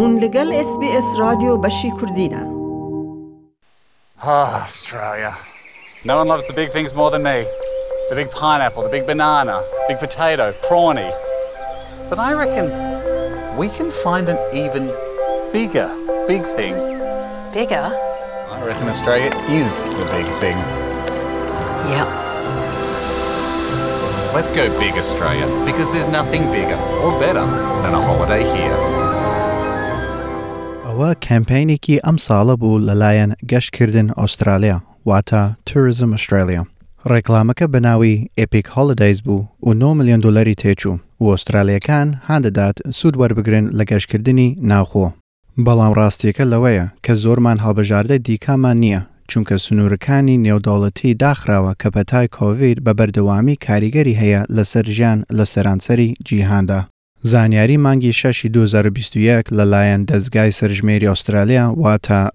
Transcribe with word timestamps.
هون 0.00 0.18
لگل 0.18 0.52
اس 0.52 0.78
بی 0.80 0.96
اس 0.96 1.04
رادیو 1.18 1.56
بشی 1.56 1.92
کردینه 2.00 2.56
Ah, 4.22 4.64
Australia. 4.64 5.32
No 6.10 6.14
one 6.20 6.28
loves 6.32 6.46
the 6.50 6.54
big 6.60 6.70
things 6.76 6.94
more 7.00 7.10
than 7.14 7.22
me. 7.22 7.38
The 8.10 8.16
big 8.20 8.30
pineapple, 8.30 8.82
the 8.82 8.94
big 8.96 9.06
banana, 9.06 9.56
big 9.88 9.98
potato, 10.04 10.46
prawny. 10.66 11.10
But 12.10 12.18
I 12.28 12.30
reckon 12.42 12.66
we 13.60 13.68
can 13.76 13.88
find 14.04 14.26
an 14.34 14.38
even 14.62 14.84
bigger 15.52 15.88
big 16.32 16.44
thing. 16.58 16.74
Bigger? 17.58 17.84
I 18.54 18.58
reckon 18.70 18.86
Australia 18.94 19.30
is 19.60 19.70
the 20.00 20.06
big 20.16 20.28
thing. 20.42 20.58
Yep. 21.94 22.08
Let's 24.36 24.52
go 24.60 24.64
big 24.84 24.94
Australia 25.04 25.46
because 25.68 25.88
there's 25.92 26.10
nothing 26.20 26.44
bigger 26.58 26.80
or 27.04 27.12
better 27.26 27.46
than 27.82 27.92
a 28.00 28.02
holiday 28.08 28.44
here. 28.56 28.99
ئەوە 31.01 31.15
کەمپینێکی 31.27 32.01
ئەم 32.05 32.17
ساڵە 32.25 32.55
بوو 32.61 32.83
لەلایەن 32.87 33.31
گەشتکردن 33.51 34.07
ئوسترالیا 34.19 34.77
واتە 35.09 35.41
توریزم 35.67 36.11
ئوسترالیا. 36.15 36.63
ڕێکلامەکە 37.11 37.65
بەناوی 37.73 38.15
ئپیک 38.41 38.67
هۆڵدەیز 38.75 39.19
بوو 39.25 39.47
و 39.67 39.73
9 39.73 39.93
میلیۆن 39.97 40.19
دلاری 40.25 40.55
تێچوو 40.61 40.99
و 41.21 41.25
ئوسترالیەکان 41.31 42.07
هاندەدات 42.27 42.75
سوود 42.97 43.15
وەربگرن 43.21 43.65
لە 43.77 43.83
گەشتکردنی 43.91 44.55
ناوخۆ. 44.69 45.07
بەڵام 45.65 45.93
ڕاستیەکە 45.99 46.45
لەوەیە 46.51 46.85
کە 47.05 47.13
زۆرمان 47.23 47.57
هەڵبژاردە 47.63 48.17
دیکامان 48.27 48.77
نییە 48.83 49.01
چونکە 49.29 49.55
سنوورەکانی 49.65 50.41
نێوداڵەتی 50.45 51.17
داخراوە 51.23 51.73
کە 51.81 51.89
پەتای 51.95 52.31
کۆڤید 52.35 52.77
بە 52.85 52.91
بەردەوامی 52.99 53.59
کاریگەری 53.65 54.19
هەیە 54.21 54.41
لەسەر 54.55 54.85
ژیان 54.95 55.19
لە 55.37 55.45
سەرانسەری 55.53 56.09
جیهاندا. 56.27 56.81
زانیاری 57.23 57.77
مانگی 57.77 58.13
6 58.13 58.45
2021 58.45 59.45
لەلایەن 59.51 60.05
دەستگای 60.11 60.51
سەرژمێری 60.51 61.07
ئوسترالیا 61.07 61.75
واتە 61.77 62.29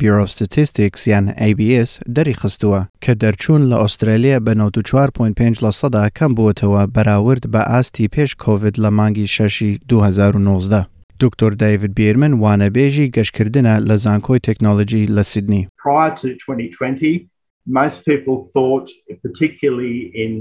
Bureau 0.00 0.26
of 0.26 0.30
Statistics 0.30 1.06
یان 1.06 1.28
ABS 1.32 1.98
دەری 2.16 2.34
خستووە 2.34 2.88
کە 3.04 3.12
دەرچوون 3.22 3.62
لە 3.70 3.76
ئوسترالیا 3.82 4.38
بە 4.38 4.54
94.5 4.54 5.60
لە 5.64 5.70
سەدا 5.70 6.08
کەم 6.18 6.34
بووتەوە 6.36 6.82
بەراورد 6.94 7.44
بە 7.52 7.62
ئاستی 7.70 8.08
پێش 8.08 8.34
کۆVید 8.34 8.76
لە 8.78 8.90
مانگی 8.98 9.26
6 9.26 9.62
2019. 9.88 10.86
دکتۆر 11.20 11.52
دایڤید 11.52 11.94
بیرمن 11.94 12.32
وانەبێژی 12.42 13.10
گەشتکردنە 13.16 13.74
لە 13.88 13.96
زانکۆی 14.04 14.40
تەکنۆلۆژی 14.46 15.08
لە 15.16 15.22
سیدنی. 15.22 15.68
prior 15.84 16.10
to 16.20 16.28
2020, 16.28 17.28
most 17.66 18.04
people 18.04 18.38
thought, 18.52 18.88
particularly 19.22 20.10
in 20.24 20.32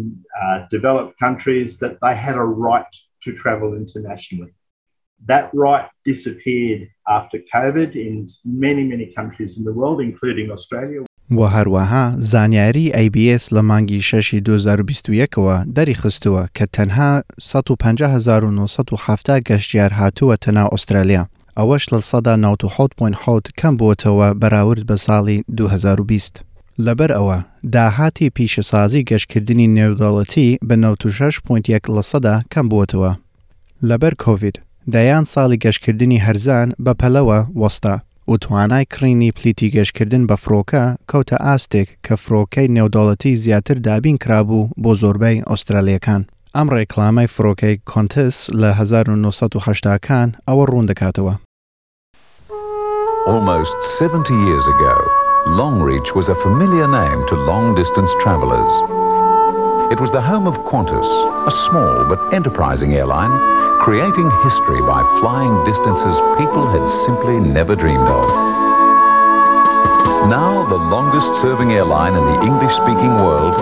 uh, 0.42 0.66
developed 0.72 1.14
countries, 1.20 1.80
that 1.80 1.94
they 2.02 2.16
had 2.16 2.36
a 2.36 2.48
right 2.70 2.96
to 3.25 3.31
travel 3.43 3.71
internationally. 3.83 4.53
That 5.31 5.47
right 5.65 5.87
disappeared 6.05 6.83
after 7.19 7.39
COVID 7.55 7.91
in 7.97 8.15
many, 8.45 8.85
many 8.93 9.07
countries 9.19 9.53
in 9.59 9.63
the 9.69 9.75
world, 9.79 9.99
including 10.09 10.47
Australia. 10.57 11.01
و 11.31 11.49
هەروەها 11.49 12.15
زانیاری 12.19 12.93
ABS 12.95 13.53
لە 13.53 13.59
مانگی 13.59 14.01
6 14.01 14.35
2021ەوە 14.35 15.67
دەری 15.77 15.95
خستووە 15.95 16.49
کە 16.59 16.67
تەنها 16.77 17.23
15,970 17.41 19.41
گەشتیار 19.41 19.93
هاتووە 19.93 20.37
تەنا 20.45 20.65
ئوسترالیا. 20.73 21.29
ئەوەش 21.57 21.85
لە 21.93 22.01
سەدا 22.11 22.35
96.6 22.37 23.51
کەم 23.61 23.75
بووتەوە 23.81 24.29
بەراورد 24.41 24.83
بە 24.91 24.97
ساڵی 25.07 25.39
2020. 25.49 26.50
لەبەر 26.86 27.12
ئەوە 27.18 27.38
داهاتی 27.74 28.32
پیشەسازی 28.36 29.06
گەشتکردنی 29.10 29.72
نێودەڵەتی 29.78 30.50
بە 30.68 30.76
96.1 30.84 31.96
لە 31.96 32.04
سەدا 32.12 32.36
کەم 32.52 32.66
بووتەوە. 32.72 33.12
لەبەر 33.90 34.14
کۆVید 34.24 34.56
دەیان 34.94 35.26
ساڵی 35.34 35.62
گەشتکردنی 35.66 36.24
هەرزان 36.26 36.68
بە 36.86 36.94
پەلەوە 37.02 37.40
وەستا 37.62 37.96
و 38.28 38.38
توانای 38.44 38.86
کڕینی 38.94 39.32
پلیتی 39.38 39.72
گەشتکردن 39.76 40.24
بە 40.30 40.36
فرۆکە 40.44 40.84
کەوتە 41.10 41.38
ئاستێک 41.46 41.90
کە 42.06 42.16
فرۆکەی 42.24 42.72
نێودەڵەتی 42.76 43.40
زیاتر 43.44 43.78
دابین 43.88 44.18
کرابوو 44.24 44.70
بۆ 44.84 44.92
زۆربەی 45.02 45.44
ئوسترالیەکان. 45.50 46.22
ئەم 46.56 46.68
ڕێکلامای 46.76 47.32
فرۆکەی 47.36 47.76
کۆنتس 47.92 48.38
لە 48.62 48.70
1970کان 48.80 50.28
ئەوە 50.48 50.64
ڕوون 50.70 50.86
دەکاتەوە. 50.92 51.34
Almost 53.32 53.76
70 53.84 54.32
years 54.46 54.66
ago, 54.74 55.21
Longreach 55.48 56.14
was 56.14 56.30
a 56.30 56.36
familiar 56.36 56.88
name 56.88 57.26
to 57.28 57.36
long 57.36 57.74
distance 57.74 58.14
travellers. 58.22 58.76
It 59.92 60.00
was 60.00 60.12
the 60.12 60.22
home 60.22 60.46
of 60.46 60.60
Qantas, 60.60 61.10
a 61.48 61.50
small 61.50 62.06
but 62.08 62.32
enterprising 62.32 62.94
airline, 62.94 63.34
creating 63.80 64.30
history 64.44 64.80
by 64.82 65.02
flying 65.20 65.66
distances 65.66 66.22
people 66.38 66.70
had 66.70 66.88
simply 66.88 67.40
never 67.40 67.76
dreamed 67.76 68.08
of. 68.08 68.30
Now, 70.30 70.64
the 70.70 70.78
longest 70.78 71.34
serving 71.42 71.72
airline 71.72 72.14
in 72.14 72.24
the 72.24 72.46
English 72.46 72.74
speaking 72.74 73.18
world, 73.26 73.56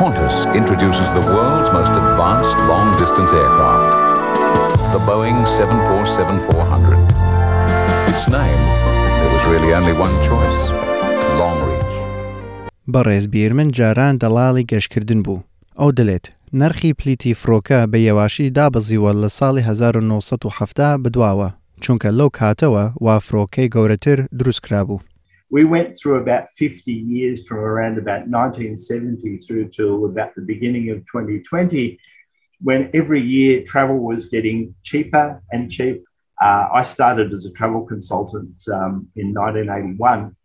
Qantas 0.00 0.48
introduces 0.56 1.12
the 1.12 1.20
world's 1.36 1.70
most 1.70 1.92
advanced 1.92 2.56
long 2.64 2.96
distance 2.98 3.34
aircraft, 3.34 3.92
the 4.96 4.98
Boeing 5.04 5.46
747 5.46 6.40
400. 6.56 6.96
Its 8.08 8.28
name, 8.32 8.62
there 9.20 9.32
was 9.34 9.44
really 9.44 9.74
only 9.74 9.92
one 9.92 10.12
choice. 10.24 10.77
بەڕێز 12.93 13.25
بیرمن 13.33 13.69
جاران 13.77 14.15
دەڵاڵی 14.23 14.67
گەشتکردن 14.71 15.21
بوو. 15.25 15.43
ئەو 15.79 15.91
دەلێت 15.99 16.25
نرخی 16.59 16.93
پلیتی 16.99 17.33
فرۆکە 17.41 17.79
بە 17.91 17.97
یێواشی 18.07 18.53
دابەزیوە 18.57 19.11
لە 19.21 19.29
ساڵی 19.37 19.61
1970 19.69 21.03
بدواوە 21.03 21.49
چونکە 21.83 22.09
لەو 22.19 22.29
کاتەوە 22.39 22.85
وا 23.05 23.15
فرۆکەی 23.27 23.71
گەورەتر 23.75 24.19
دروست 24.39 24.61
کرابوو. 24.65 24.99
We 25.57 25.63
went 25.75 25.89
through 25.97 26.17
about 26.23 26.45
50 26.57 26.91
years 26.91 27.47
from 27.47 27.59
around 27.59 27.95
about 28.03 28.21
1970 28.27 29.37
through 29.37 29.67
till 29.69 30.05
about 30.05 30.33
the 30.35 30.41
beginning 30.41 30.89
of 30.93 30.97
2020, 31.05 31.99
when 32.67 32.89
every 32.93 33.21
year 33.21 33.63
travel 33.63 33.99
was 33.99 34.25
getting 34.25 34.73
cheaper 34.81 35.41
and 35.51 35.69
cheap. 35.69 35.97
Uh, 36.41 36.65
I 36.79 36.83
started 36.83 37.27
as 37.33 37.45
a 37.45 37.51
travel 37.51 37.81
consultant 37.93 38.55
um, 38.77 38.93
in 39.15 39.27
1981 39.33 40.35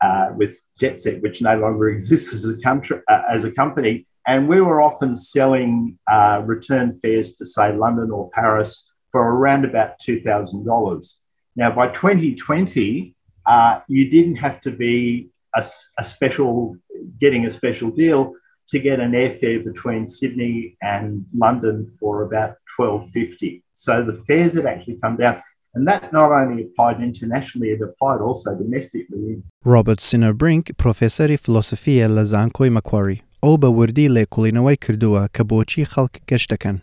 uh, 0.00 0.28
with 0.36 0.62
JetSet, 0.80 1.22
which 1.22 1.42
no 1.42 1.58
longer 1.58 1.88
exists 1.88 2.32
as 2.32 2.44
a 2.48 2.60
country 2.60 3.00
uh, 3.08 3.22
as 3.30 3.44
a 3.44 3.52
company, 3.52 4.06
and 4.26 4.48
we 4.48 4.60
were 4.60 4.82
often 4.82 5.14
selling 5.14 5.98
uh, 6.10 6.42
return 6.44 6.92
fares 6.92 7.32
to 7.34 7.44
say 7.44 7.72
London 7.72 8.10
or 8.10 8.30
Paris 8.30 8.90
for 9.10 9.22
around 9.22 9.64
about 9.64 9.98
two 9.98 10.20
thousand 10.20 10.64
dollars. 10.64 11.20
Now, 11.56 11.72
by 11.72 11.88
2020, 11.88 13.16
uh, 13.46 13.80
you 13.88 14.08
didn't 14.08 14.36
have 14.36 14.60
to 14.60 14.70
be 14.70 15.30
a, 15.56 15.64
a 15.98 16.04
special 16.04 16.76
getting 17.20 17.46
a 17.46 17.50
special 17.50 17.90
deal 17.90 18.34
to 18.68 18.78
get 18.78 19.00
an 19.00 19.12
airfare 19.12 19.64
between 19.64 20.06
Sydney 20.06 20.76
and 20.82 21.24
London 21.34 21.86
for 21.98 22.22
about 22.22 22.56
12.50. 22.78 23.62
So 23.72 24.04
the 24.04 24.22
fares 24.24 24.54
had 24.54 24.66
actually 24.66 24.98
come 25.02 25.16
down. 25.16 25.42
And 25.74 25.86
that 25.90 26.02
not 26.12 26.30
only 26.32 26.58
applied 26.66 26.98
internationally, 27.08 27.68
it 27.74 27.80
applied 27.88 28.20
also 28.28 28.50
domestically. 28.62 29.42
ڕۆبرت 29.72 30.00
سینەربرینک 30.00 30.64
پرۆفێسەری 30.80 31.36
فلۆسفیە 31.44 32.06
لە 32.16 32.22
زانکۆی 32.32 32.74
مەکواری 32.76 33.22
ئەو 33.44 33.54
بە 33.62 33.68
وردی 33.78 34.08
لێکۆڵینەوەی 34.16 34.80
کردووە 34.84 35.22
کە 35.34 35.42
بۆچی 35.50 35.88
خەڵک 35.92 36.14
گەشت 36.30 36.48
دەکەن. 36.52 36.76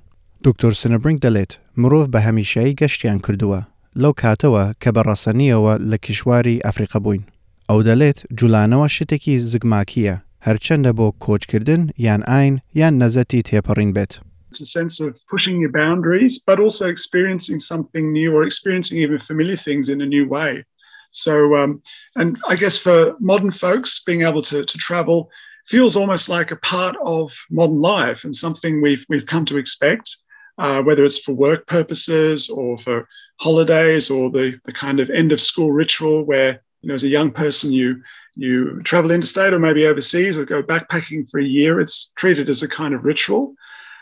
دکتۆر 0.45 0.73
سنەبرنگ 0.81 1.19
دەڵێت 1.25 1.51
مرۆڤ 1.81 2.07
بە 2.13 2.19
هەمیشایی 2.27 2.77
گەشتیان 2.81 3.19
کردووە 3.25 3.61
لەو 4.01 4.13
کاتەوە 4.21 4.63
کە 4.81 4.89
بە 4.95 5.01
ڕەسەنیەوە 5.07 5.73
لە 5.89 5.97
کیشواری 6.05 6.61
ئەفریقا 6.65 6.99
بووین. 7.03 7.23
ئەو 7.69 7.79
دەڵێت 7.87 8.19
جوولانەوە 8.37 8.87
شتێکی 8.95 9.41
زگماکیە 9.51 10.15
هەرچەندە 10.47 10.91
بۆ 10.97 11.07
کۆچکردن 11.23 11.81
یان 12.05 12.21
ئاین 12.29 12.55
یان 12.79 12.93
نەزەتی 13.01 13.45
تێپەڕین 13.47 13.91
بێت. 13.95 14.13
It's 14.55 14.69
a 14.69 14.79
sense 14.79 15.01
of 15.01 15.19
pushing 15.29 15.59
your 15.59 15.71
boundaries, 15.71 16.39
but 16.39 16.61
also 16.61 16.87
experiencing 16.87 17.59
something 17.59 18.13
new 18.13 18.33
or 18.33 18.43
experiencing 18.43 18.99
even 18.99 19.19
familiar 19.19 19.57
things 19.57 19.89
in 19.89 19.99
a 20.01 20.05
new 20.05 20.29
way. 20.29 20.63
So, 21.11 21.57
um, 21.57 21.81
and 22.15 22.37
I 22.47 22.55
guess 22.55 22.77
for 22.77 23.17
modern 23.19 23.51
folks, 23.51 24.01
being 24.03 24.21
able 24.21 24.41
to, 24.43 24.63
to 24.63 24.77
travel 24.77 25.29
feels 25.65 25.97
almost 25.97 26.29
like 26.29 26.51
a 26.51 26.57
part 26.57 26.95
of 27.03 27.35
modern 27.49 27.81
life 27.81 28.23
and 28.23 28.33
something 28.33 28.81
we've 28.81 29.05
we've 29.09 29.25
come 29.25 29.43
to 29.45 29.57
expect, 29.57 30.15
uh, 30.57 30.81
whether 30.83 31.03
it's 31.03 31.19
for 31.19 31.33
work 31.33 31.67
purposes 31.67 32.49
or 32.49 32.77
for 32.77 33.09
holidays 33.41 34.09
or 34.09 34.31
the 34.31 34.57
the 34.63 34.71
kind 34.71 35.01
of 35.01 35.09
end 35.09 35.33
of 35.33 35.41
school 35.41 35.73
ritual 35.73 36.23
where 36.23 36.61
you 36.81 36.87
know 36.87 36.93
as 36.93 37.03
a 37.03 37.09
young 37.09 37.29
person 37.29 37.73
you 37.73 38.01
you 38.35 38.81
travel 38.83 39.11
interstate 39.11 39.53
or 39.53 39.59
maybe 39.59 39.85
overseas 39.85 40.37
or 40.37 40.45
go 40.45 40.63
backpacking 40.63 41.29
for 41.29 41.39
a 41.39 41.45
year. 41.45 41.79
It's 41.81 42.13
treated 42.15 42.49
as 42.49 42.63
a 42.63 42.67
kind 42.67 42.93
of 42.93 43.05
ritual, 43.05 43.55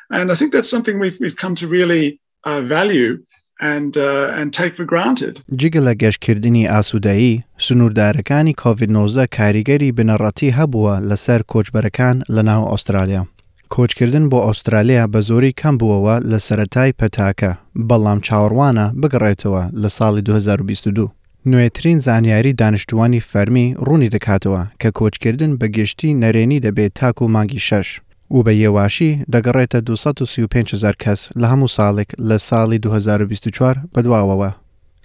and 0.10 0.32
I 0.32 0.36
think 0.36 0.52
that's 0.54 0.70
something 0.70 1.00
we've 1.00 1.18
we've 1.20 1.40
come 1.44 1.56
to 1.56 1.68
really 1.68 2.20
uh, 2.44 2.62
value 2.62 3.12
and 3.60 3.98
uh, 3.98 4.40
and 4.40 4.54
take 4.54 4.74
for 4.76 4.86
granted. 4.86 5.42
جگە 5.52 5.80
لە 5.88 5.94
گەشتکردنی 6.04 6.68
ئاسوودایی 6.68 7.44
سنووردارەکانی 7.58 8.54
کۆVید-19 8.62 9.28
کاریگەری 9.38 9.94
بنەڕەتی 9.98 10.54
هەبووە 10.58 10.96
لەسەر 11.10 11.42
کۆچبەرەکان 11.52 12.24
لە 12.36 12.44
ناو 12.50 12.64
ئوسترالیا. 12.72 13.28
کۆچکردن 13.74 14.26
بۆ 14.32 14.40
ئوسترالیا 14.48 15.04
بە 15.14 15.20
زۆری 15.30 15.54
کەم 15.60 15.76
بووەوە 15.80 16.16
لە 16.32 16.40
سەتای 16.48 16.94
پەتاکە 17.00 17.52
بەڵام 17.90 18.20
چاوەڕوانە 18.28 18.86
بگەڕێتەوە 19.02 19.64
لە 19.82 19.90
ساڵی 19.98 20.22
2022 20.22 21.12
نوێترین 21.46 22.00
زانیاری 22.00 22.54
دانیشتوانی 22.54 23.20
فەرمی 23.20 23.76
ڕوونی 23.86 24.10
دەکاتەوە 24.16 24.62
کە 24.82 24.90
کۆچکردن 24.98 25.58
بە 25.60 25.68
گشتی 25.78 26.14
نەرێنی 26.22 26.64
دەبێت 26.66 26.92
تاکو 26.96 27.26
و 27.26 27.28
مانگی 27.28 27.60
شەش 27.60 28.02
و 28.32 28.44
بە 28.44 28.54
یێواشی 28.64 29.12
دەگەڕێتە 29.34 29.76
235 29.76 30.96
کەس 31.04 31.30
لە 31.42 31.48
هەموو 31.52 31.74
ساڵێک 31.78 32.10
لە 32.30 32.38
ساڵی 32.50 32.80
2024 32.80 33.78
بەدواوەوە 33.96 34.52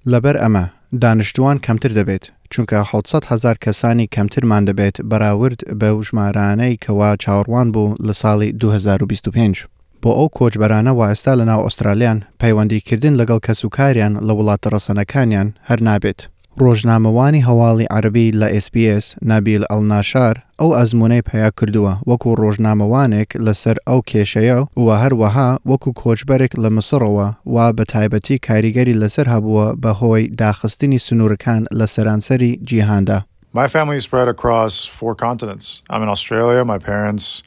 لەبەر 0.06 0.37
ئەمە 0.43 0.65
دانیشتوان 1.03 1.59
کەمتر 1.59 1.93
دەبێت 1.99 2.25
چونکە 2.53 2.79
600 2.93 3.25
هزار 3.25 3.56
کەسانی 3.65 4.09
کەمترمان 4.15 4.65
دەبێت 4.69 4.97
بەراورد 5.11 5.61
بە 5.81 5.88
ژمارانەی 6.06 6.79
کەوا 6.85 7.11
چاوەڕوان 7.23 7.69
بوو 7.75 7.94
لە 8.06 8.15
ساڵی 8.23 8.53
2025 8.53 9.67
بۆ 10.03 10.11
ئەو 10.19 10.29
کۆچبەرانە 10.38 10.93
وایستا 10.99 11.32
لە 11.41 11.44
ناو 11.50 11.61
ئوسترالیان 11.67 12.19
پەیوەندیکردن 12.41 13.14
لەگەڵ 13.21 13.38
کەسوکاریان 13.47 14.14
لە 14.26 14.32
وڵاتە 14.38 14.69
ڕەسەنەکانیان 14.75 15.49
هەر 15.69 15.81
نابێت. 15.88 16.21
ڕۆژنامەوانی 16.62 17.45
هەواڵی 17.50 17.86
عربی 17.92 18.31
لە 18.31 18.48
SسPS 18.63 19.06
نابیل 19.21 19.63
ئەلناشار 19.71 20.36
ئەو 20.60 20.69
ئەزمونەی 20.77 21.21
پیا 21.30 21.50
کردووە 21.60 21.94
وەکو 22.10 22.36
ڕۆژنامەوانێک 22.42 23.30
لەسەر 23.45 23.77
ئەو 23.88 24.00
کێشەیە 24.10 24.60
و 24.77 24.88
هەروەها 25.01 25.50
وەکو 25.69 25.92
کۆچبەرێک 26.01 26.54
لە 26.63 26.69
مسڕەوە 26.75 27.27
وا 27.54 27.68
بە 27.77 27.83
تایبەتی 27.94 28.38
کاریگەری 28.48 29.00
لەسەر 29.01 29.27
هەبووە 29.33 29.68
بەهۆی 29.83 30.30
داخستنی 30.42 31.00
سنوورەکان 31.06 31.62
لە 31.80 31.86
سەرانسەری 31.94 32.60
جیهاندا. 32.68 33.19
My 33.54 33.68
family 33.68 33.98
is 33.98 34.04
spread 34.04 34.27
across 34.27 34.74
four 34.86 35.13
continents. 35.25 35.83
I'm 35.89 36.01
in 36.06 36.10
Australia. 36.10 36.62
My 36.65 36.80
parents, 36.92 37.44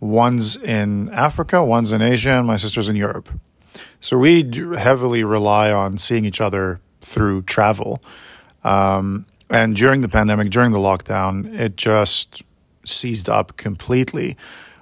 one's 0.00 0.56
in 0.78 0.90
Africa, 1.28 1.64
one's 1.64 1.92
in 1.92 2.02
Asia, 2.02 2.32
and 2.38 2.46
my 2.46 2.56
sister's 2.56 2.88
in 2.88 2.96
Europe. 2.96 3.28
So 4.00 4.12
we 4.24 4.32
heavily 4.88 5.22
rely 5.24 5.66
on 5.82 5.90
seeing 5.98 6.24
each 6.30 6.40
other 6.40 6.80
through 7.00 7.42
travel. 7.42 8.00
Um, 8.64 9.26
and 9.50 9.76
during 9.76 10.00
the 10.00 10.08
pandemic, 10.08 10.50
during 10.50 10.72
the 10.72 10.78
lockdown, 10.78 11.32
it 11.58 11.76
just 11.76 12.42
seized 12.84 13.28
up 13.28 13.56
completely. 13.56 14.36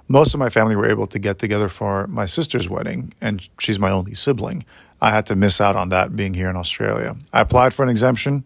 Most 0.07 0.33
of 0.33 0.39
my 0.39 0.49
family 0.49 0.75
were 0.75 0.89
able 0.89 1.07
to 1.07 1.19
get 1.19 1.39
together 1.39 1.67
for 1.67 2.07
my 2.07 2.25
sister's 2.25 2.69
wedding, 2.69 3.13
and 3.21 3.47
she's 3.59 3.79
my 3.79 3.91
only 3.91 4.13
sibling. 4.13 4.65
I 5.01 5.11
had 5.11 5.25
to 5.27 5.35
miss 5.35 5.59
out 5.59 5.75
on 5.75 5.89
that 5.89 6.15
being 6.15 6.33
here 6.33 6.49
in 6.49 6.55
Australia. 6.55 7.15
I 7.33 7.41
applied 7.41 7.73
for 7.73 7.83
an 7.83 7.89
exemption, 7.89 8.43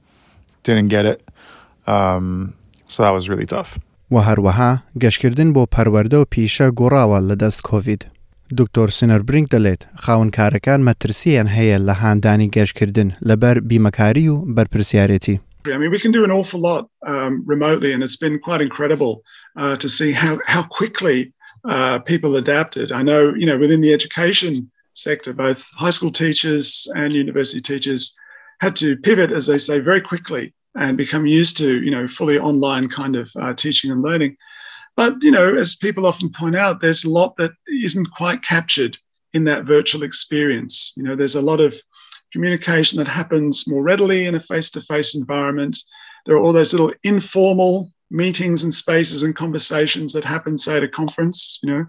didn't 0.64 0.88
get 0.90 1.06
it. 1.06 1.28
Um, 1.88 2.56
so 2.88 3.04
that 3.04 3.12
was 3.12 3.30
really 3.30 3.46
tough. 3.46 3.80
و 4.12 4.22
هەروەها 4.22 4.84
گەشتکردن 5.02 5.54
بۆ 5.54 5.64
پەروەەردە 5.76 6.14
و 6.14 6.26
پیشە 6.34 6.68
گۆڕاوە 6.80 7.20
لە 7.30 7.36
دەست 7.42 7.62
کۆڤید. 7.68 8.02
دکتۆر 8.58 8.90
سنەر 9.00 9.22
برنگ 9.28 9.48
دەڵێت 9.54 9.82
خاونکارەکان 10.04 10.80
مەترسیان 10.88 11.48
هەیە 11.58 11.78
لە 11.88 11.94
هاندانی 12.02 12.52
گەشتکردن 12.56 13.10
لەبەر 13.30 13.58
بیمەکاری 13.70 14.28
و 14.34 14.36
بەرپرسیارەتی. 14.56 15.38
I 15.76 15.78
mean, 15.78 15.92
we 15.92 16.00
can 16.00 16.12
do 16.12 16.24
an 16.24 16.32
awful 16.40 16.62
lot 16.70 16.84
um, 17.14 17.34
remotely, 17.54 17.92
and 17.94 18.02
it's 18.06 18.20
been 18.26 18.40
quite 18.48 18.62
incredible 18.68 19.14
uh, 19.62 19.76
to 19.84 19.88
see 19.98 20.12
how 20.24 20.34
how 20.54 20.64
quickly 20.80 21.18
uh, 21.74 22.00
people 22.12 22.32
adapted. 22.44 22.88
I 22.92 23.04
know, 23.10 23.22
you 23.42 23.48
know, 23.50 23.58
within 23.64 23.82
the 23.82 23.94
education 23.94 24.54
sector, 24.94 25.32
both 25.34 25.62
high 25.84 25.90
school 25.98 26.12
teachers 26.12 26.68
and 26.96 27.14
university 27.14 27.62
teachers 27.62 28.02
had 28.60 28.76
to 28.78 28.98
pivot, 28.98 29.32
as 29.32 29.46
they 29.46 29.58
say, 29.58 29.80
very 29.80 30.02
quickly 30.02 30.54
and 30.76 30.98
become 30.98 31.26
used 31.26 31.58
to, 31.58 31.82
you 31.82 31.92
know, 31.92 32.08
fully 32.08 32.38
online 32.38 32.90
kind 32.90 33.16
of 33.16 33.30
uh, 33.42 33.54
teaching 33.54 33.92
and 33.92 34.02
learning. 34.02 34.36
But, 34.96 35.24
you 35.24 35.32
know, 35.32 35.56
as 35.56 35.76
people 35.76 36.06
often 36.06 36.30
point 36.32 36.56
out, 36.56 36.82
there's 36.82 37.06
a 37.06 37.10
lot 37.10 37.38
that 37.38 37.52
isn't 37.74 38.12
quite 38.12 38.44
captured 38.44 38.98
in 39.34 39.44
that 39.46 39.66
virtual 39.66 40.04
experience. 40.04 40.94
You 40.96 41.04
know, 41.04 41.16
there's 41.16 41.36
a 41.36 41.42
lot 41.42 41.60
of 41.60 41.76
communication 42.32 42.98
that 42.98 43.08
happens 43.08 43.68
more 43.68 43.84
readily 43.84 44.26
in 44.26 44.36
a 44.36 44.40
face 44.40 44.70
to 44.72 44.82
face 44.82 45.16
environment. 45.16 45.78
There 46.26 46.36
are 46.36 46.40
all 46.40 46.54
those 46.54 46.74
little 46.74 46.94
informal 47.04 47.92
meetings 48.12 48.64
and 48.64 48.74
spaces 48.74 49.24
and 49.24 49.36
conversations 49.36 50.14
that 50.14 50.26
happen, 50.26 50.58
say, 50.58 50.78
at 50.78 50.84
a 50.84 50.88
conference. 50.88 51.60
You 51.64 51.70
know, 51.72 51.86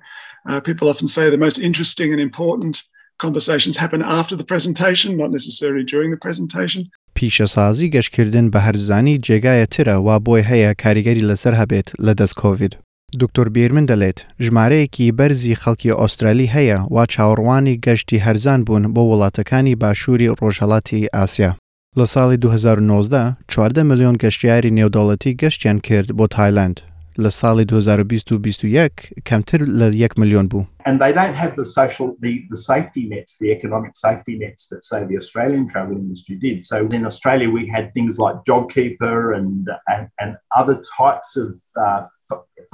uh, 0.48 0.60
people 0.60 0.88
often 0.88 1.08
say 1.08 1.30
the 1.30 1.38
most 1.38 1.58
interesting 1.58 2.12
and 2.12 2.20
important 2.20 2.82
conversations 3.18 3.76
happen 3.76 4.02
after 4.02 4.34
the 4.36 4.44
presentation, 4.44 5.16
not 5.16 5.30
necessarily 5.30 5.84
during 5.84 6.10
the 6.10 6.16
presentation. 6.16 6.90
پیشەسازی 7.14 7.90
گەشتکردن 7.90 8.50
بە 8.50 8.60
هەرزانی 8.66 9.20
جێگایە 9.26 9.66
ترە 9.74 9.96
وا 10.06 10.18
بۆی 10.26 10.42
هەیە 10.50 10.74
کاریگەری 10.82 11.26
لەسەر 11.30 11.54
هەبێت 11.60 11.88
لە 12.06 12.12
دەست 12.20 12.34
کۆڤید. 12.40 12.74
دکتۆر 13.21 13.47
بیرمن 13.55 13.85
دەڵێت 13.91 14.19
ژمارەیەکی 14.43 15.15
بەرزی 15.17 15.59
خەڵکی 15.61 15.95
ئوسترالی 15.99 16.51
هەیە 16.55 16.77
وا 16.93 17.03
چاوەڕوانی 17.13 17.79
گەشتی 17.85 18.23
هەرزان 18.25 18.59
بوون 18.67 18.83
بۆ 18.93 19.01
وڵاتەکانی 19.11 19.79
باشووری 19.81 20.33
ڕۆژهڵاتی 20.39 21.09
ئاسیا. 21.15 21.51
لە 21.97 22.05
ساڵی 22.13 22.37
2019 22.37 23.37
چواردە 23.51 23.83
میلیۆن 23.89 24.15
گەشتیاری 24.23 24.75
نێودوڵەتی 24.77 25.35
گەشتیان 25.41 25.77
کرد 25.87 26.09
بۆ 26.17 26.25
تایلند 26.35 26.77
لە 27.18 27.30
ساڵی 27.40 27.64
2021 27.64 28.88
کەمتر 29.28 29.60
لە 29.80 29.86
1 29.94 30.18
میلیۆن 30.20 30.46
بوو. 30.48 30.66
And 30.86 30.96
they 31.02 31.12
don't 31.12 31.36
have 31.42 31.52
the 31.60 31.64
social, 31.64 32.08
the, 32.24 32.32
the 32.52 32.60
safety 32.70 33.04
nets, 33.12 33.36
the 33.42 33.50
economic 33.56 33.92
safety 34.06 34.34
nets 34.42 34.62
that 34.70 34.82
say 34.90 34.98
the 35.10 35.18
Australian 35.22 35.64
travel 35.72 35.96
industry 36.04 36.36
did. 36.46 36.56
So 36.70 36.76
in 36.96 37.02
Australia, 37.10 37.48
we 37.58 37.64
had 37.76 37.84
things 37.96 38.14
like 38.24 38.36
JobKeeper 38.48 39.16
and 39.38 39.68
and, 39.92 40.04
and 40.22 40.30
other 40.60 40.76
types 40.98 41.30
of 41.44 41.50
uh, 41.86 42.02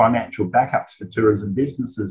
financial 0.03 0.47
backups 0.57 0.93
for 0.99 1.07
tourism 1.17 1.49
businesses. 1.63 2.11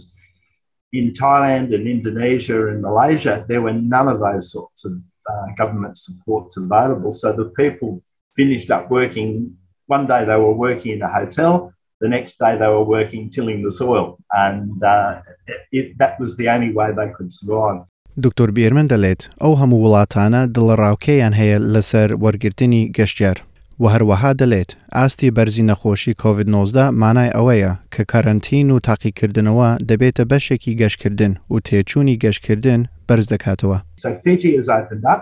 In 0.99 1.05
Thailand 1.23 1.67
and 1.75 1.83
Indonesia 1.95 2.59
and 2.69 2.79
Malaysia, 2.89 3.35
there 3.49 3.63
were 3.65 3.77
none 3.95 4.07
of 4.13 4.17
those 4.27 4.45
sorts 4.55 4.81
of 4.89 4.93
uh, 5.31 5.47
government 5.61 5.95
supports 6.07 6.53
available. 6.57 7.11
So 7.21 7.27
the 7.41 7.49
people 7.61 7.91
finished 8.39 8.69
up 8.75 8.83
working. 8.99 9.57
One 9.95 10.05
day 10.11 10.21
they 10.25 10.39
were 10.45 10.57
working 10.67 10.91
in 10.95 11.01
a 11.09 11.11
hotel, 11.19 11.53
the 12.03 12.09
next 12.09 12.33
day 12.43 12.53
they 12.61 12.69
were 12.75 12.87
working 12.97 13.23
tilling 13.35 13.59
the 13.63 13.71
soil, 13.71 14.17
and 14.31 14.83
uh, 14.83 15.21
it, 15.71 15.97
that 16.01 16.19
was 16.19 16.31
the 16.37 16.47
only 16.55 16.71
way 16.73 16.91
they 16.99 17.09
could 17.17 17.31
survive. 17.31 17.81
دکتۆر 18.23 18.51
بیرمن 18.51 18.87
دەڵێت 18.87 19.21
ئەو 19.43 19.53
هەموو 19.61 19.83
وڵاتانە 19.85 20.41
دڵڕاوکەیان 20.55 21.33
هەیە 21.39 21.57
لەسەر 21.73 22.09
وەرگرتنی 22.23 22.91
گەشتیار 22.97 23.37
و 23.79 23.85
هەروەها 23.93 24.31
دەڵێت 24.41 24.71
ئاستی 24.91 25.31
بەرزی 25.37 25.67
نەخۆشی 25.69 26.13
کۆVید-19 26.21 26.77
مانای 27.01 27.33
ئەوەیە 27.35 27.73
کە 27.93 28.03
کارنتین 28.11 28.71
و 28.71 28.79
تاقیکردنەوە 28.87 29.69
دەبێتە 29.89 30.23
بەشێکی 30.31 30.77
گەشتکردن 30.81 31.33
و 31.51 31.55
تێچوونی 31.67 32.19
گەشتکردن 32.23 32.81
بەرز 33.07 33.27
دەکاتەوە. 33.33 33.77
So 34.03 34.09
Fiji 34.23 34.51
has 34.59 34.69
opened 34.79 35.05
up. 35.13 35.21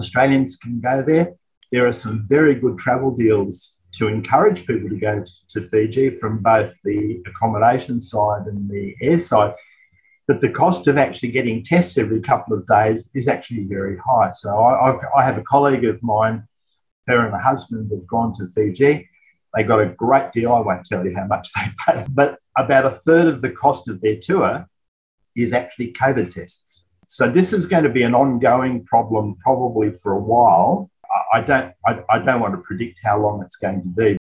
Australians 0.00 0.50
can 0.62 0.74
go 0.88 0.96
there. 1.10 1.26
There 1.72 1.84
are 1.90 1.98
some 2.04 2.16
very 2.34 2.54
good 2.62 2.76
travel 2.84 3.10
deals 3.22 3.56
to 3.93 4.07
encourage 4.07 4.65
people 4.65 4.89
to 4.89 4.97
go 4.97 5.23
to, 5.23 5.47
to 5.47 5.61
Fiji 5.67 6.09
from 6.09 6.39
both 6.39 6.73
the 6.83 7.21
accommodation 7.25 8.01
side 8.01 8.45
and 8.47 8.69
the 8.69 8.95
air 9.01 9.19
side. 9.19 9.53
But 10.27 10.41
the 10.41 10.49
cost 10.49 10.87
of 10.87 10.97
actually 10.97 11.31
getting 11.31 11.63
tests 11.63 11.97
every 11.97 12.21
couple 12.21 12.57
of 12.57 12.67
days 12.67 13.09
is 13.13 13.27
actually 13.27 13.63
very 13.63 13.97
high. 13.97 14.31
So 14.31 14.57
I, 14.59 14.89
I've, 14.89 14.99
I 15.17 15.23
have 15.23 15.37
a 15.37 15.43
colleague 15.43 15.85
of 15.85 16.03
mine, 16.03 16.47
her 17.07 17.23
and 17.23 17.31
her 17.31 17.39
husband 17.39 17.89
have 17.91 18.05
gone 18.05 18.33
to 18.35 18.47
Fiji. 18.49 19.09
They 19.55 19.63
got 19.63 19.79
a 19.79 19.87
great 19.87 20.33
deal. 20.33 20.51
I 20.51 20.59
won't 20.59 20.85
tell 20.85 21.05
you 21.05 21.15
how 21.15 21.25
much 21.25 21.49
they 21.53 21.61
paid, 21.87 22.13
but 22.13 22.39
about 22.57 22.85
a 22.85 22.89
third 22.89 23.27
of 23.27 23.41
the 23.41 23.49
cost 23.49 23.87
of 23.87 24.01
their 24.01 24.17
tour 24.21 24.67
is 25.35 25.53
actually 25.53 25.93
COVID 25.93 26.33
tests. 26.33 26.85
So 27.07 27.29
this 27.29 27.53
is 27.53 27.67
going 27.67 27.85
to 27.85 27.89
be 27.89 28.03
an 28.03 28.13
ongoing 28.13 28.83
problem 28.83 29.37
probably 29.41 29.91
for 29.91 30.11
a 30.11 30.19
while. 30.19 30.91
I 31.32 31.40
don't, 31.40 31.72
I, 31.86 31.92
I 32.14 32.18
don't 32.18 32.40
want 32.40 32.54
to 32.54 32.60
predict 32.68 32.98
how 33.04 33.16
long 33.24 33.42
it's 33.44 33.56
going 33.56 33.80
to 33.82 33.88
be. 33.88 34.16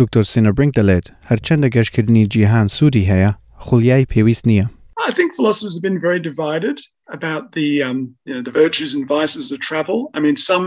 دکتۆر 0.00 0.24
سینەبرنگ 0.32 0.72
دەڵێت 0.78 1.06
هەرچەندە 1.30 1.68
گەشتکردنی 1.76 2.28
جیهان 2.32 2.68
سوودی 2.76 3.08
هەیە 3.10 3.30
خولیای 3.66 4.06
پێویست 4.12 4.44
نییە. 4.50 4.66
I 5.08 5.12
think 5.12 5.34
philosophers 5.34 5.74
have 5.74 5.82
been 5.82 6.00
very 6.00 6.20
divided 6.30 6.78
about 7.18 7.52
the 7.56 7.82
um, 7.88 7.98
you 8.26 8.34
know 8.34 8.42
the 8.48 8.56
virtues 8.62 8.94
and 8.94 9.06
vices 9.16 9.52
of 9.52 9.58
travel. 9.60 9.98
I 10.16 10.20
mean, 10.24 10.36
some 10.36 10.66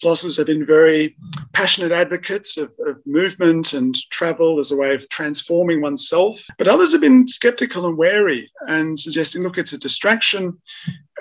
philosophers 0.00 0.36
have 0.38 0.46
been 0.46 0.66
very 0.66 1.16
passionate 1.52 1.92
advocates 1.92 2.56
of, 2.56 2.68
of, 2.88 2.96
movement 3.06 3.66
and 3.78 3.94
travel 4.10 4.58
as 4.58 4.70
a 4.70 4.76
way 4.76 4.94
of 4.94 5.08
transforming 5.08 5.80
oneself. 5.80 6.32
But 6.58 6.68
others 6.68 6.92
have 6.92 7.00
been 7.00 7.28
skeptical 7.28 7.86
and 7.86 7.96
wary 7.96 8.50
and 8.68 8.98
suggesting, 8.98 9.42
look, 9.42 9.58
it's 9.58 9.72
a 9.72 9.78
distraction. 9.78 10.44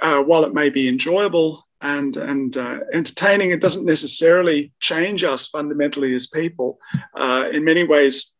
Uh, 0.01 0.21
while 0.21 0.43
it 0.43 0.53
may 0.53 0.69
be 0.69 0.87
enjoyable 0.87 1.49
and 1.81 2.15
and 2.17 2.57
uh, 2.57 2.79
entertaining, 2.93 3.51
it 3.51 3.61
doesn't 3.61 3.85
necessarily 3.85 4.71
change 4.79 5.23
us 5.23 5.49
fundamentally 5.49 6.13
as 6.15 6.27
people. 6.27 6.79
Uh, 7.15 7.49
in 7.51 7.63
many 7.63 7.83
ways, 7.83 8.35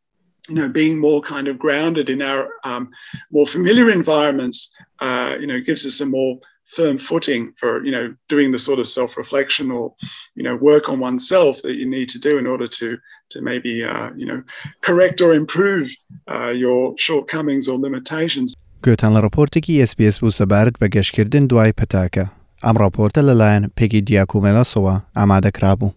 you 0.47 0.55
know, 0.55 0.69
being 0.69 0.97
more 0.97 1.21
kind 1.21 1.47
of 1.47 1.59
grounded 1.59 2.09
in 2.09 2.21
our 2.21 2.49
um, 2.63 2.89
more 3.31 3.47
familiar 3.47 3.89
environments, 3.91 4.57
uh, 4.99 5.35
you 5.39 5.47
know, 5.47 5.59
gives 5.59 5.85
us 5.85 5.99
a 6.01 6.05
more 6.05 6.39
firm 6.75 6.97
footing 6.97 7.53
for 7.59 7.83
you 7.85 7.91
know 7.91 8.15
doing 8.29 8.51
the 8.51 8.59
sort 8.59 8.79
of 8.79 8.87
self-reflection 8.87 9.69
or 9.71 9.93
you 10.35 10.43
know 10.43 10.55
work 10.55 10.89
on 10.89 10.99
oneself 10.99 11.61
that 11.61 11.75
you 11.75 11.87
need 11.95 12.09
to 12.09 12.19
do 12.19 12.37
in 12.37 12.47
order 12.47 12.67
to 12.67 12.97
to 13.29 13.41
maybe 13.41 13.83
uh, 13.83 14.09
you 14.15 14.25
know 14.25 14.41
correct 14.81 15.21
or 15.21 15.33
improve 15.33 15.89
uh, 16.31 16.49
your 16.63 16.95
shortcomings 16.97 17.67
or 17.67 17.77
limitations. 17.77 18.55
گوتان 18.85 19.13
لە 19.13 19.21
ڕپۆرتێکی 19.25 19.85
SسBS 19.85 20.19
بوو 20.19 20.31
سەبارەت 20.31 20.75
بە 20.81 20.87
گەشتکردن 20.95 21.47
دوای 21.47 21.73
پەتاکە 21.79 22.36
ئەم 22.64 22.76
راپۆرتە 22.82 23.20
لەلایەن 23.28 23.64
پێکی 23.76 24.00
دیاکومێلەسەوە 24.08 24.94
ئامادەکرا 25.18 25.72
بوو. 25.78 25.90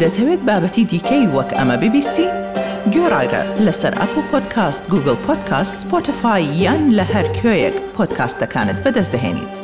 دەتەوێت 0.00 0.40
بابەتی 0.48 0.84
دیکەی 0.90 1.26
وەک 1.34 1.50
ئەمە 1.58 1.76
ببیستی؟ 1.82 2.28
گۆڕایرە 2.94 3.42
لەسەر 3.66 3.92
ئەپ 4.00 4.12
و 4.18 4.22
پۆدکاست 4.30 4.84
گوگل 4.92 5.16
پۆدکاست 5.26 5.74
سپۆتفاای 5.80 6.44
یان 6.62 6.82
لە 6.98 7.04
هەر 7.12 7.26
کوێیەک 7.38 7.76
پۆدکاستەکانت 7.96 8.78
بەدەستدەێنیت. 8.84 9.61